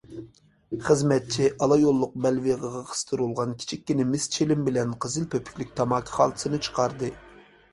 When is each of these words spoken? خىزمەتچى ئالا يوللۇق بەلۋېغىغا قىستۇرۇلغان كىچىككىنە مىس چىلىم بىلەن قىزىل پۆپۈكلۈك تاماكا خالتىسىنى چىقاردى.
خىزمەتچى 0.85 1.49
ئالا 1.65 1.77
يوللۇق 1.81 2.15
بەلۋېغىغا 2.23 2.81
قىستۇرۇلغان 2.93 3.53
كىچىككىنە 3.59 4.07
مىس 4.15 4.27
چىلىم 4.37 4.65
بىلەن 4.71 4.97
قىزىل 5.07 5.29
پۆپۈكلۈك 5.35 5.77
تاماكا 5.83 6.17
خالتىسىنى 6.21 6.63
چىقاردى. 6.69 7.13